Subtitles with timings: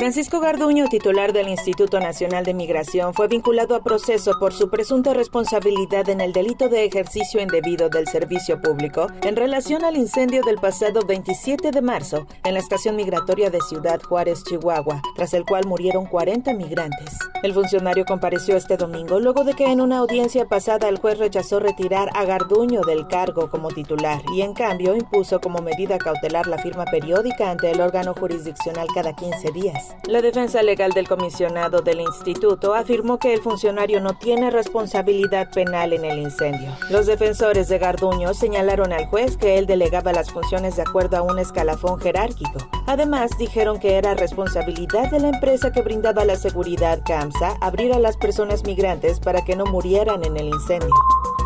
[0.00, 5.12] Francisco Garduño, titular del Instituto Nacional de Migración, fue vinculado a proceso por su presunta
[5.12, 10.56] responsabilidad en el delito de ejercicio indebido del servicio público en relación al incendio del
[10.56, 15.66] pasado 27 de marzo en la estación migratoria de Ciudad Juárez, Chihuahua, tras el cual
[15.66, 17.18] murieron 40 migrantes.
[17.42, 21.60] El funcionario compareció este domingo luego de que en una audiencia pasada el juez rechazó
[21.60, 26.56] retirar a Garduño del cargo como titular y en cambio impuso como medida cautelar la
[26.56, 29.89] firma periódica ante el órgano jurisdiccional cada 15 días.
[30.08, 35.92] La defensa legal del comisionado del instituto afirmó que el funcionario no tiene responsabilidad penal
[35.92, 36.72] en el incendio.
[36.90, 41.22] Los defensores de Garduño señalaron al juez que él delegaba las funciones de acuerdo a
[41.22, 42.58] un escalafón jerárquico.
[42.86, 47.98] Además, dijeron que era responsabilidad de la empresa que brindaba la seguridad CAMSA abrir a
[47.98, 50.94] las personas migrantes para que no murieran en el incendio.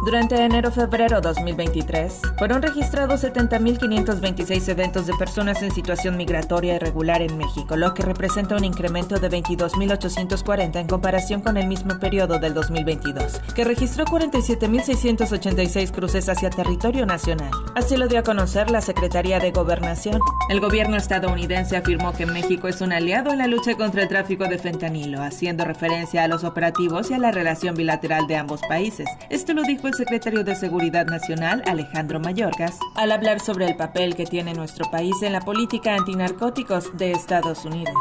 [0.05, 7.75] Durante enero-febrero 2023, fueron registrados 70.526 eventos de personas en situación migratoria irregular en México,
[7.79, 13.41] lo que representa un incremento de 22.840 en comparación con el mismo periodo del 2022,
[13.55, 17.51] que registró 47.686 cruces hacia territorio nacional.
[17.75, 20.21] Así lo dio a conocer la Secretaría de Gobernación.
[20.51, 24.45] El gobierno estadounidense afirmó que México es un aliado en la lucha contra el tráfico
[24.45, 29.09] de fentanilo, haciendo referencia a los operativos y a la relación bilateral de ambos países.
[29.31, 34.15] Esto lo dijo el secretario de Seguridad Nacional, Alejandro Mayorkas, al hablar sobre el papel
[34.17, 37.95] que tiene nuestro país en la política antinarcóticos de Estados Unidos.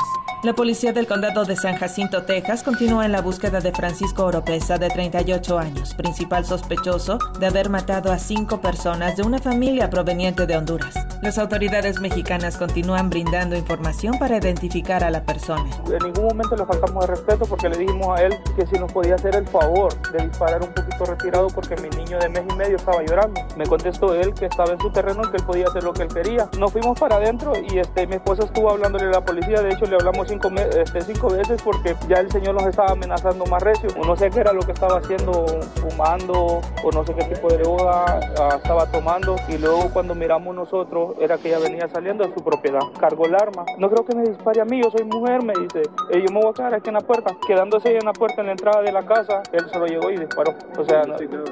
[0.44, 4.78] La policía del condado de San Jacinto, Texas, continúa en la búsqueda de Francisco Oropesa,
[4.78, 10.46] de 38 años, principal sospechoso de haber matado a cinco personas de una familia proveniente
[10.46, 10.96] de Honduras.
[11.22, 15.64] Las autoridades mexicanas continúan brindando información para identificar a la persona.
[15.86, 18.92] En ningún momento le faltamos de respeto porque le dijimos a él que si nos
[18.92, 22.56] podía hacer el favor de disparar un poquito retirado porque mi niño de mes y
[22.58, 23.40] medio estaba llorando.
[23.56, 26.02] Me contestó él que estaba en su terreno y que él podía hacer lo que
[26.02, 26.50] él quería.
[26.60, 29.62] Nos fuimos para adentro y este, mi esposa estuvo hablándole a la policía.
[29.62, 33.46] De hecho, le hablamos cinco, este, cinco veces porque ya el señor nos estaba amenazando
[33.46, 33.90] más recio.
[34.06, 35.46] No sé qué era lo que estaba haciendo,
[35.76, 39.36] fumando o no sé qué tipo de droga ah, estaba tomando.
[39.48, 42.82] Y luego cuando miramos nosotros, era que ella venía saliendo de su propiedad.
[43.00, 43.66] Cargó el arma.
[43.78, 45.82] No creo que me dispare a mí, yo soy mujer, me dice.
[46.12, 47.36] Eh, yo me voy a quedar aquí en la puerta.
[47.46, 50.18] Quedándose ahí en la puerta en la entrada de la casa, él solo llegó y
[50.18, 50.56] disparó.
[50.78, 51.04] O sea,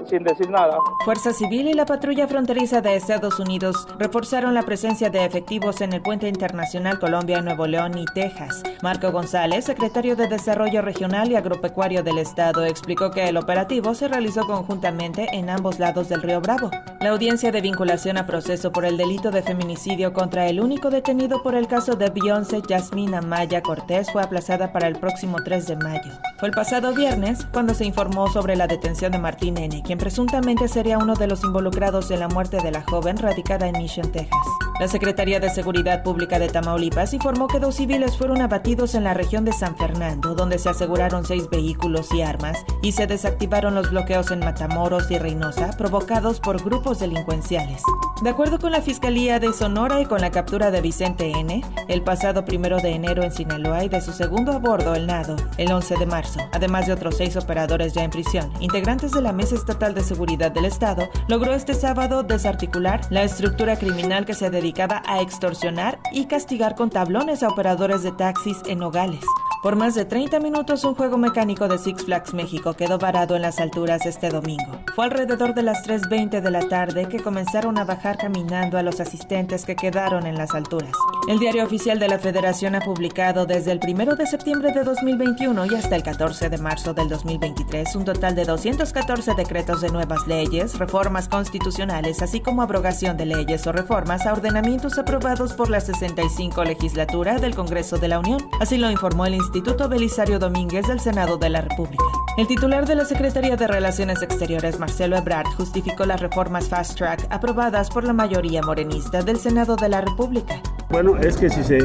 [0.08, 0.78] sin decir nada.
[1.06, 5.94] Fuerza Civil y la patrulla fronteriza de Estados Unidos reforzaron la presencia de efectivos en
[5.94, 8.64] el puente internacional Colombia-Nuevo León y Texas.
[8.82, 14.08] Marco González, secretario de Desarrollo Regional y Agropecuario del Estado, explicó que el operativo se
[14.08, 16.72] realizó conjuntamente en ambos lados del río Bravo.
[17.00, 21.44] La audiencia de vinculación a proceso por el delito de feminicidio contra el único detenido
[21.44, 25.76] por el caso de Beyoncé Jasmine Amaya Cortés fue aplazada para el próximo 3 de
[25.78, 26.12] mayo.
[26.40, 30.68] Fue el pasado viernes cuando se informó sobre la detención de Martín N., quien presuntamente
[30.68, 34.61] sería uno de los involucrados en la muerte de la joven radicada en Mission, Texas.
[34.82, 39.14] La Secretaría de Seguridad Pública de Tamaulipas informó que dos civiles fueron abatidos en la
[39.14, 43.92] región de San Fernando, donde se aseguraron seis vehículos y armas, y se desactivaron los
[43.92, 47.84] bloqueos en Matamoros y Reynosa provocados por grupos delincuenciales.
[48.24, 52.04] De acuerdo con la Fiscalía de Sonora y con la captura de Vicente N., el
[52.04, 55.96] pasado primero de enero en Sinaloa y de su segundo a el Nado, el 11
[55.98, 59.94] de marzo, además de otros seis operadores ya en prisión, integrantes de la Mesa Estatal
[59.94, 64.50] de Seguridad del Estado, logró este sábado desarticular la estructura criminal que se
[64.80, 69.24] a extorsionar y castigar con tablones a operadores de taxis en Nogales.
[69.62, 73.44] Por más de 30 minutos un juego mecánico de Six Flags México quedó varado en
[73.44, 74.80] las alturas este domingo.
[74.96, 79.00] Fue alrededor de las 3.20 de la tarde que comenzaron a bajar caminando a los
[79.00, 80.94] asistentes que quedaron en las alturas.
[81.28, 85.68] El diario oficial de la Federación ha publicado desde el 1 de septiembre de 2021
[85.68, 90.26] y hasta el 14 de marzo del 2023 un total de 214 decretos de nuevas
[90.26, 95.80] leyes, reformas constitucionales, así como abrogación de leyes o reformas a ordenamientos aprobados por la
[95.80, 98.42] 65 legislatura del Congreso de la Unión.
[98.60, 102.04] Así lo informó el Instituto Belisario Domínguez del Senado de la República.
[102.38, 107.28] El titular de la Secretaría de Relaciones Exteriores, Marcelo Ebrard, justificó las reformas Fast Track
[107.30, 110.62] aprobadas por la mayoría morenista del Senado de la República.
[110.92, 111.80] Bueno, es que si se,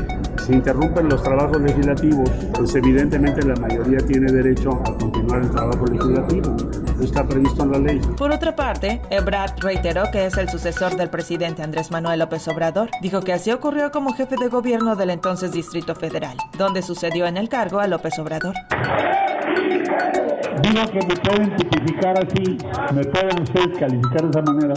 [0.49, 6.57] interrumpen los trabajos legislativos, pues evidentemente la mayoría tiene derecho a continuar el trabajo legislativo.
[7.01, 8.01] Está previsto en la ley.
[8.17, 12.91] Por otra parte, Ebrard reiteró que es el sucesor del presidente Andrés Manuel López Obrador.
[13.01, 17.37] Dijo que así ocurrió como jefe de gobierno del entonces Distrito Federal, donde sucedió en
[17.37, 18.55] el cargo a López Obrador.
[20.63, 22.59] Digo que me pueden tipificar así,
[22.95, 24.75] me pueden ustedes calificar de esa manera,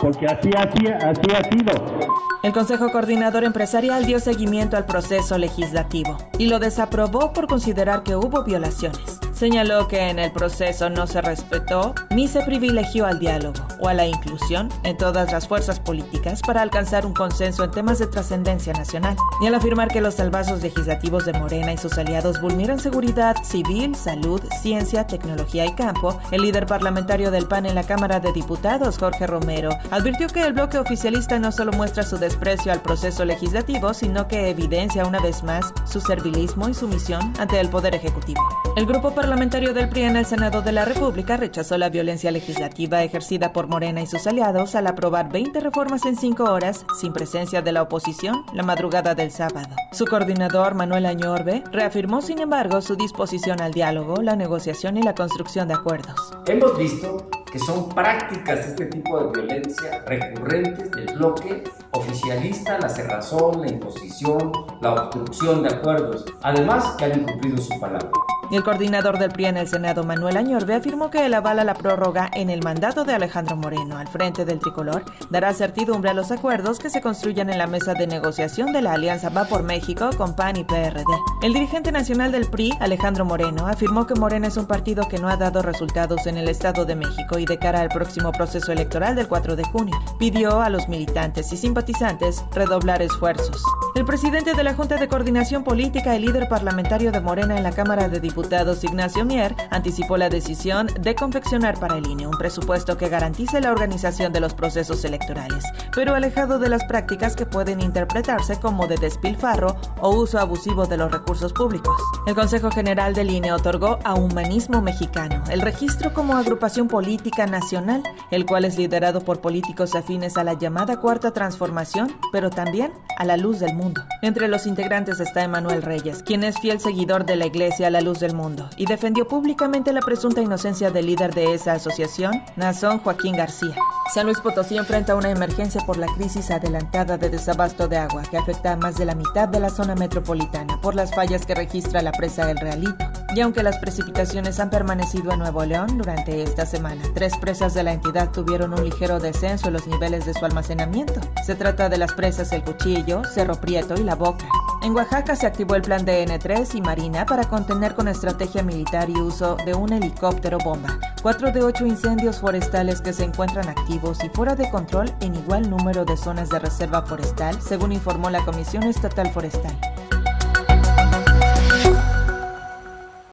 [0.00, 2.12] porque así, así, así ha sido.
[2.42, 8.16] El Consejo Coordinador Empresarial dio seguimiento al proceso legislativo y lo desaprobó por considerar que
[8.16, 9.20] hubo violaciones.
[9.32, 13.94] Señaló que en el proceso no se respetó ni se privilegió al diálogo, o a
[13.94, 18.72] la inclusión en todas las fuerzas políticas para alcanzar un consenso en temas de trascendencia
[18.72, 23.36] nacional, ni al afirmar que los salvazos legislativos de Morena y sus aliados vulneran seguridad
[23.42, 28.32] civil, salud, ciencia, tecnología y campo, el líder parlamentario del PAN en la Cámara de
[28.32, 33.24] Diputados, Jorge Romero, advirtió que el bloque oficialista no solo muestra su desprecio al proceso
[33.24, 38.40] legislativo, sino que evidencia una vez más su servilismo y sumisión ante el Poder Ejecutivo.
[38.76, 43.02] El grupo parlamentario del PRI en el Senado de la República rechazó la violencia legislativa
[43.02, 47.62] ejercida por Morena y sus aliados al aprobar 20 reformas en 5 horas, sin presencia
[47.62, 49.74] de la oposición, la madrugada del sábado.
[49.92, 55.14] Su coordinador, Manuel Añorbe, reafirmó, sin embargo, su disposición al diálogo, la negociación y la
[55.14, 56.34] construcción de acuerdos.
[56.46, 63.62] Hemos visto que son prácticas este tipo de violencia recurrentes del bloque oficialista, la cerrazón,
[63.62, 64.52] la imposición,
[64.82, 68.10] la obstrucción de acuerdos, además que han incumplido su palabra.
[68.52, 71.72] El coordinador del PRI en el Senado, Manuel Añorbe, afirmó que el aval a la
[71.72, 76.30] prórroga en el mandato de Alejandro Moreno al frente del tricolor dará certidumbre a los
[76.30, 80.10] acuerdos que se construyan en la mesa de negociación de la Alianza Va por México
[80.18, 81.02] con PAN y PRD.
[81.40, 85.30] El dirigente nacional del PRI, Alejandro Moreno, afirmó que Morena es un partido que no
[85.30, 89.16] ha dado resultados en el Estado de México y de cara al próximo proceso electoral
[89.16, 93.62] del 4 de junio, pidió a los militantes y simpatizantes redoblar esfuerzos.
[93.94, 97.72] El presidente de la Junta de Coordinación Política y líder parlamentario de Morena en la
[97.72, 102.36] Cámara de Diputados diputados Ignacio Mier anticipó la decisión de confeccionar para el INE un
[102.36, 107.46] presupuesto que garantice la organización de los procesos electorales, pero alejado de las prácticas que
[107.46, 111.94] pueden interpretarse como de despilfarro o uso abusivo de los recursos públicos.
[112.26, 118.02] El Consejo General del INE otorgó a Humanismo Mexicano el registro como agrupación política nacional,
[118.32, 123.24] el cual es liderado por políticos afines a la llamada Cuarta Transformación, pero también a
[123.24, 124.02] la luz del mundo.
[124.20, 128.00] Entre los integrantes está Emanuel Reyes, quien es fiel seguidor de la Iglesia a la
[128.00, 132.98] luz del mundo y defendió públicamente la presunta inocencia del líder de esa asociación, Nazón
[132.98, 133.74] Joaquín García.
[134.12, 138.36] San Luis Potosí enfrenta una emergencia por la crisis adelantada de desabasto de agua que
[138.36, 142.02] afecta a más de la mitad de la zona metropolitana por las fallas que registra
[142.02, 143.21] la presa del Realito.
[143.34, 147.82] Y aunque las precipitaciones han permanecido en Nuevo León durante esta semana, tres presas de
[147.82, 151.20] la entidad tuvieron un ligero descenso en los niveles de su almacenamiento.
[151.46, 154.46] Se trata de las presas El Cuchillo, Cerro Prieto y La Boca.
[154.82, 159.08] En Oaxaca se activó el plan de N3 y Marina para contener con estrategia militar
[159.08, 160.98] y uso de un helicóptero bomba.
[161.22, 165.70] Cuatro de ocho incendios forestales que se encuentran activos y fuera de control en igual
[165.70, 169.78] número de zonas de reserva forestal, según informó la Comisión Estatal Forestal.